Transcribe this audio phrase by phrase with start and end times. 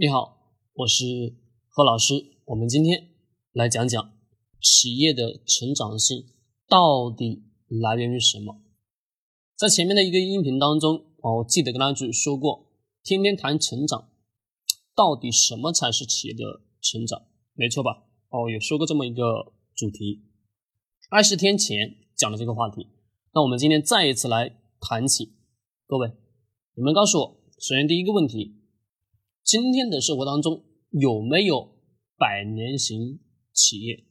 [0.00, 1.34] 你好，我是
[1.66, 2.14] 何老师。
[2.44, 3.08] 我们今天
[3.50, 4.12] 来讲讲
[4.60, 6.24] 企业的成长性
[6.68, 8.62] 到底来源于什么。
[9.56, 12.70] 在前面的一个音频当中，哦，我记得跟大家去说过，
[13.02, 14.08] 天天谈成长，
[14.94, 16.44] 到底什么才是企业的
[16.80, 17.20] 成长？
[17.54, 18.04] 没错吧？
[18.28, 20.22] 哦，有说过这么一个主题。
[21.10, 22.86] 二十天前讲的这个话题，
[23.34, 25.32] 那我们今天再一次来谈起。
[25.88, 26.12] 各位，
[26.76, 28.57] 你们告诉我，首先第一个问题。
[29.48, 31.74] 今天的生活当中有没有
[32.18, 33.18] 百年型
[33.54, 34.04] 企业？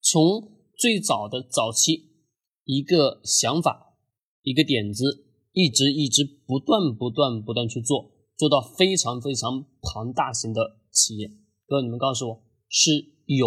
[0.00, 2.24] 从最早的早期
[2.64, 3.98] 一个想法、
[4.40, 11.28] 一个点子，一直一直不断不断不断去做，做到非常非常庞大型的企业。
[11.66, 12.92] 哥，你们告诉我是
[13.26, 13.46] 有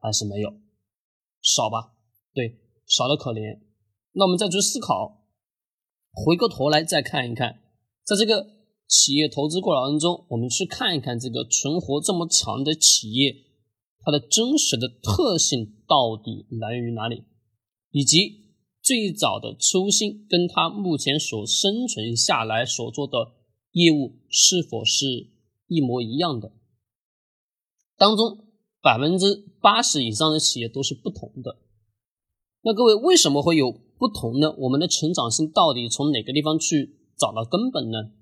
[0.00, 0.48] 还是没有？
[1.42, 1.92] 少吧？
[2.32, 3.60] 对，少的可怜。
[4.12, 5.26] 那我们再去思考，
[6.10, 7.60] 回过头来再看一看，
[8.02, 8.55] 在这个。
[8.86, 13.34] 企业投资过程当中，我们去看一看这个存活这么长的企业，
[14.04, 17.24] 它的真实的特性到底来源于哪里，
[17.90, 18.46] 以及
[18.80, 23.32] 最早的初心跟它目前所生存下来所做的
[23.72, 25.30] 业务是否是
[25.66, 26.52] 一模一样的？
[27.96, 28.44] 当中
[28.80, 31.58] 百分之八十以上的企业都是不同的。
[32.62, 34.54] 那各位为什么会有不同呢？
[34.58, 38.12] 我们的成长性到底从哪个地方去找到根本呢？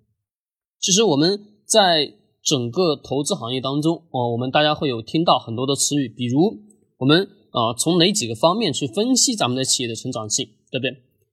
[0.84, 6.58] 其实我们在整个投资行业当中，哦，我们大家会有听到很多的词语，比如
[6.98, 10.90] 我们啊从哪几个方面去分析咱们的企业的成长性，对不对？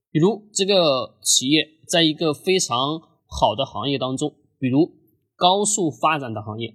[0.10, 2.78] 比如这个企业在一个非常
[3.28, 4.90] 好的行业当中，比如
[5.36, 6.74] 高速发展的行业，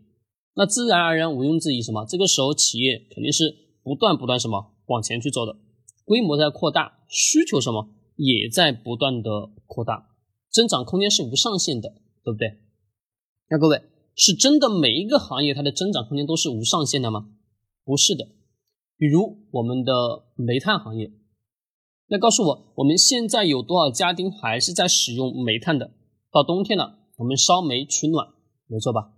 [0.55, 2.05] 那自然而然毋庸置疑什么？
[2.05, 5.57] 这个时候企业肯定是不断不断什么往前去走的，
[6.05, 10.11] 规模在扩大，需求什么也在不断的扩大，
[10.51, 12.59] 增长空间是无上限的，对不对？
[13.49, 13.81] 那各位
[14.15, 17.29] 是真的每一个行业它的增长空间都是无上限的吗？
[17.85, 18.27] 不是的。
[18.99, 19.93] 比如我们的
[20.37, 21.13] 煤炭行业，
[22.09, 25.93] 那告诉我我们现在有多少家庭还是在使用煤炭的？
[26.33, 28.27] 到冬天了，我们烧煤取暖，
[28.67, 29.13] 没错吧？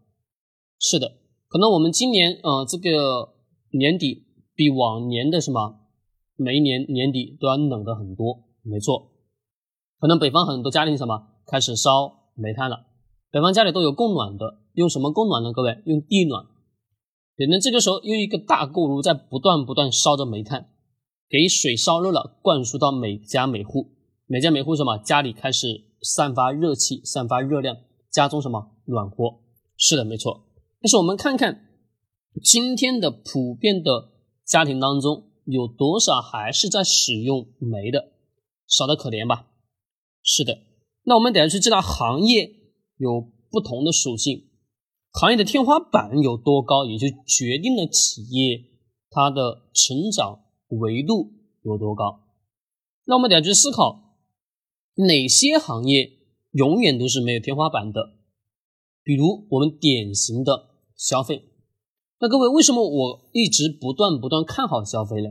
[0.78, 3.34] 是的，可能我们今年呃这个
[3.70, 5.86] 年底比往年的什么
[6.36, 9.12] 每一年年底都要冷的很多，没错。
[10.00, 12.84] 可能北方很多家庭什么开始烧煤炭了。
[13.30, 15.52] 北方家里都有供暖的，用什么供暖呢？
[15.52, 16.46] 各位用地暖。
[17.36, 20.70] 对，那这个时候用一个大锅炉在不断不断烧着煤炭，
[21.28, 23.92] 给水烧热了，灌输到每家每户，
[24.26, 27.76] 每家每户什么家里开始散发热气，散发热量，
[28.10, 29.40] 家中什么暖和。
[29.76, 30.46] 是的，没错。
[30.80, 31.66] 但是我们看看
[32.42, 34.08] 今天的普遍的
[34.46, 38.12] 家庭当中，有多少还是在使用煤的？
[38.66, 39.48] 少的可怜吧？
[40.22, 40.58] 是的。
[41.04, 42.57] 那我们等下去知道行业。
[42.98, 44.48] 有不同的属性，
[45.12, 48.64] 行业的天花板有多高，也就决定了企业
[49.08, 51.32] 它的成长维度
[51.62, 52.20] 有多高。
[53.04, 54.16] 那我们得去思考，
[54.96, 56.18] 哪些行业
[56.50, 58.14] 永远都是没有天花板的？
[59.02, 61.44] 比如我们典型的消费。
[62.20, 65.30] 那各位，为什么我一直不断不断看好消费呢？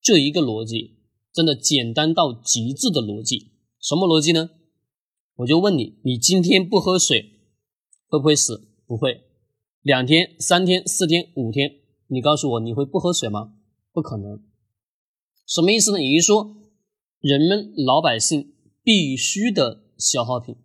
[0.00, 0.96] 这一个逻辑
[1.32, 4.48] 真的简单到极致的逻辑，什么逻辑呢？
[5.36, 7.40] 我就问你，你今天不喝水
[8.08, 8.68] 会不会死？
[8.86, 9.22] 不会。
[9.80, 11.70] 两天、三天、四天、五天，
[12.08, 13.54] 你告诉我你会不喝水吗？
[13.92, 14.42] 不可能。
[15.46, 16.02] 什么意思呢？
[16.02, 16.56] 也就是说，
[17.20, 18.54] 人们老百姓
[18.84, 20.56] 必须的消耗品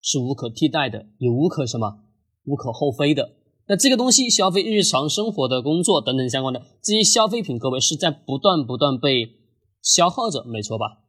[0.00, 2.04] 是无可替代的，也无可什么
[2.44, 3.36] 无可厚非的。
[3.66, 9.28] 那这个东西，消费日常生活的工作等等相关的这些消费品，各位是在不断不断被
[9.82, 11.02] 消耗着，没错吧？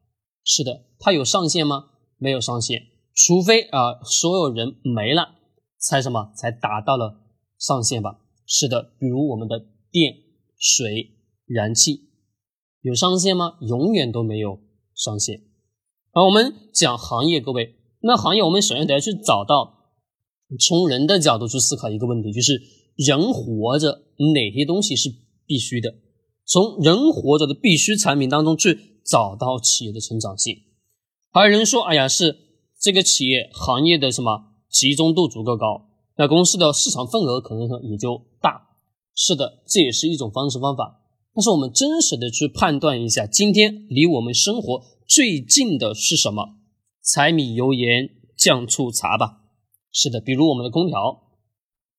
[0.44, 1.86] 是的，它有上限吗？
[2.18, 2.93] 没有上限。
[3.14, 5.36] 除非啊，所有人没了，
[5.78, 7.20] 才什么才达到了
[7.58, 8.18] 上限吧？
[8.44, 9.58] 是的，比如我们的
[9.90, 10.14] 电、
[10.58, 11.12] 水、
[11.46, 12.08] 燃气
[12.80, 13.56] 有上限吗？
[13.60, 14.58] 永远都没有
[14.94, 15.42] 上限。
[16.12, 19.92] 好，我们讲行业，各位，那行业我们首先得要去找到，
[20.58, 22.60] 从人的角度去思考一个问题，就是
[22.96, 24.02] 人活着
[24.34, 25.08] 哪些东西是
[25.46, 25.94] 必须的？
[26.44, 30.56] 从人活着的必须产品当中去找到企业的成长性。
[31.30, 32.40] 还有人说，哎呀，是。
[32.84, 35.86] 这个企业行业的什么集中度足够高，
[36.18, 38.68] 那公司的市场份额可能也就大。
[39.14, 41.00] 是的，这也是一种方式方法。
[41.34, 46.56] 但是我们真实的去判断一下，今天离我们生活最近的是什么？
[47.02, 49.40] 柴米油盐酱醋茶吧。
[49.90, 51.22] 是的，比如我们的空调，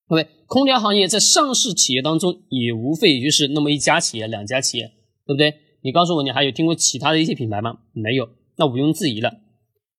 [0.08, 4.92] 各位，空调行业在上市企业当中也无非也就是那么一家企业、两家企业，
[5.26, 5.52] 对不对？
[5.82, 7.80] 你告诉我，你还有听过其他的一些品牌吗？
[7.92, 9.42] 没有，那毋庸置疑了。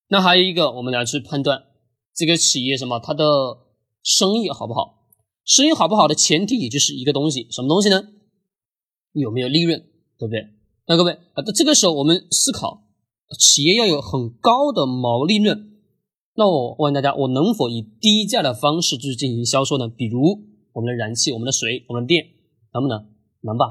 [0.09, 1.65] 那还有一个，我们来去判断
[2.15, 3.25] 这个企业什么，它的
[4.03, 5.09] 生意好不好？
[5.45, 8.09] 生意好不好的前提也就是一个东西，什么东西呢？
[9.13, 9.81] 有没有利润，
[10.19, 10.47] 对不对？
[10.87, 12.85] 那各位啊，在这个时候我们思考，
[13.39, 15.73] 企业要有很高的毛利润。
[16.35, 19.89] 那我问大家，我能否以低价的方式去进行销售呢？
[19.89, 20.21] 比如
[20.75, 22.27] 我们的燃气、我们的水、我们的电，
[22.75, 23.07] 能不能？
[23.43, 23.65] 能吧？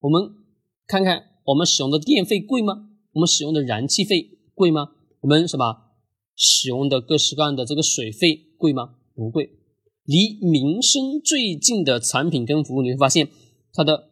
[0.00, 0.30] 我们
[0.86, 2.88] 看看我们使用的电费贵吗？
[3.12, 4.90] 我们使用的燃气费贵吗？
[5.20, 5.76] 我们什么
[6.34, 8.94] 使用的各式各样的这个水费贵吗？
[9.14, 9.50] 不贵。
[10.04, 13.28] 离民生最近的产品跟服务，你会发现
[13.72, 14.10] 它的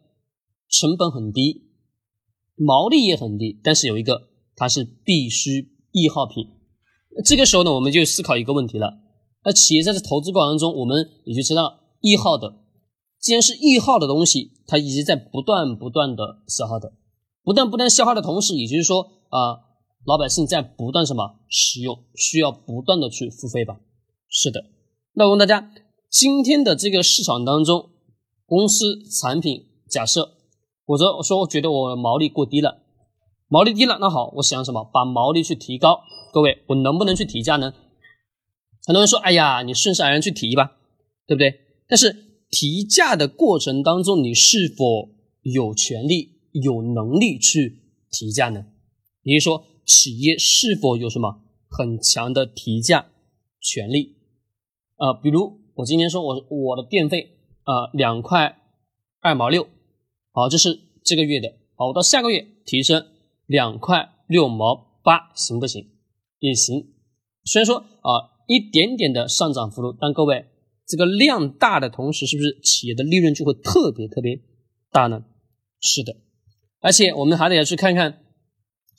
[0.69, 1.63] 成本很低，
[2.55, 6.47] 毛利也很低，但是有一个，它是必须易耗品。
[7.25, 8.99] 这个时候呢，我们就思考一个问题了。
[9.43, 12.59] 那企业在这投资过程中，我们也就知道易耗的，
[13.19, 16.93] 既然是易耗的东西，它已经在不断不断的消耗的，
[17.43, 19.68] 不断不断消耗的同时，也就是说啊，
[20.09, 23.79] 老百姓在不断什么使用，需要不断的去付费吧？
[24.27, 24.65] 是的。
[25.13, 25.71] 那我问大家，
[26.09, 27.91] 今天的这个市场当中，
[28.47, 30.31] 公司产品假设，
[30.83, 32.81] 或者我说我觉得我毛利过低了，
[33.49, 34.83] 毛利低了，那好，我想什么？
[34.91, 35.99] 把毛利去提高。
[36.33, 37.71] 各位，我能不能去提价呢？
[38.87, 40.71] 很多人说：“哎呀，你顺势而然去提吧，
[41.27, 41.53] 对不对？”
[41.87, 45.11] 但是提价的过程当中，你是否
[45.43, 48.65] 有权利、有能力去提价呢？
[49.21, 53.07] 也就是说，企业是否有什么很强的提价
[53.59, 54.17] 权利？
[54.97, 58.59] 啊，比如我今天说我我的电费啊两块
[59.19, 59.67] 二毛六，
[60.31, 63.03] 好，这是这个月的，好，我到下个月提升
[63.47, 65.89] 两块六毛八，行不行？
[66.37, 66.93] 也行，
[67.43, 70.45] 虽然说啊一点点的上涨幅度，但各位
[70.85, 74.39] 这个量大的同时，是不是企业的利润就会特别特别
[74.91, 75.25] 大呢？
[75.81, 76.15] 是的，
[76.79, 78.21] 而且我们还得要去看看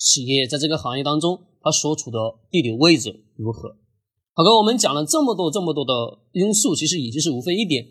[0.00, 2.18] 企业在这个行业当中它所处的
[2.50, 3.76] 地理位置如何。
[4.32, 5.92] 好哥，我们讲了这么多这么多的
[6.32, 7.86] 因素，其实也就是无非一点，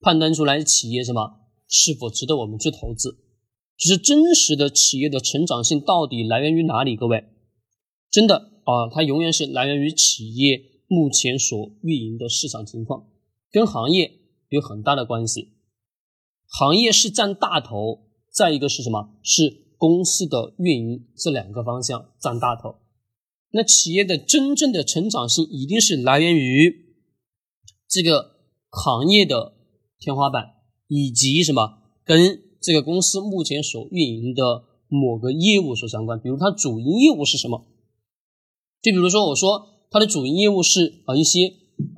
[0.00, 1.20] 判断出来企业什么
[1.68, 3.10] 是否值得我们去投资，
[3.76, 6.96] 就是真实的企业的成长性到底来源于哪里？
[6.96, 7.24] 各位，
[8.10, 8.50] 真的。
[8.64, 13.06] 啊，它永远是来源于企业目前所运营的市场情况，
[13.50, 14.12] 跟行业
[14.48, 15.48] 有很大的关系。
[16.46, 19.14] 行业是占大头，再一个是什么？
[19.22, 22.74] 是公司的运营这两个方向占大头。
[23.52, 26.94] 那企业的真正的成长性一定是来源于
[27.88, 28.36] 这个
[28.68, 29.54] 行业的
[29.98, 30.50] 天花板，
[30.86, 34.42] 以及什么跟这个公司目前所运营的
[34.88, 36.20] 某个业务所相关。
[36.20, 37.66] 比如它主营业务是什么？
[38.82, 41.54] 就比如说，我说它的主营业务是啊一些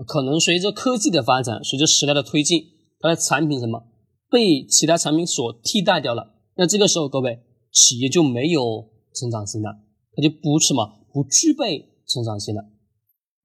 [0.07, 2.65] 可能随着科技的发展，随着时代的推进，
[3.01, 3.89] 它的产品什么
[4.31, 7.41] 被其他产品所替代掉了，那这个时候各位
[7.73, 9.81] 企业就没有成长性了，
[10.15, 12.65] 它就不什么不具备成长性了。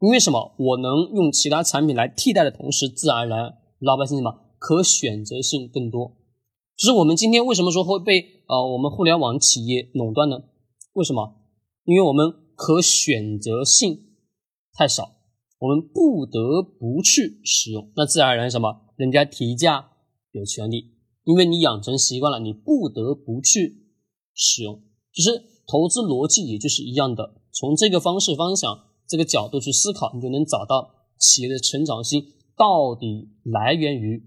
[0.01, 0.53] 因为什么？
[0.59, 6.17] 我能用其他产品来替代的同时，自然而然老百姓什么可选择性更多。
[6.75, 10.43] 就是我们今天为什么说会被呃我们互联网企业垄断呢？
[10.93, 11.35] 为什么？
[11.85, 12.33] 因为我们。
[12.59, 14.15] 可选择性
[14.73, 15.11] 太少，
[15.59, 17.91] 我们不得不去使用。
[17.95, 18.81] 那自然而然什么？
[18.95, 19.91] 人家提价
[20.31, 23.86] 有权利，因为你养成习惯了，你不得不去
[24.37, 24.81] 使用。
[25.11, 25.31] 其实
[25.67, 32.23] 投资逻辑也就是一样的，从这个方式方向、这个角度去思考，你就能找到企业的成长性
[32.55, 34.23] 到底来源于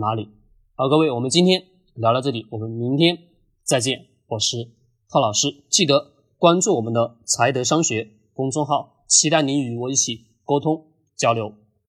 [0.00, 0.28] 哪里。
[0.74, 1.62] 好，各位，我们今天
[1.96, 3.18] 聊到这里，我们明天
[3.64, 4.06] 再见。
[4.28, 4.70] 我是
[5.08, 6.14] 浩老师，记得。
[6.38, 11.52] 关注我们的财德商学公众号，期待您与我一起沟通交流。